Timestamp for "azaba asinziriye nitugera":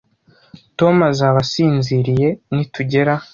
1.11-3.13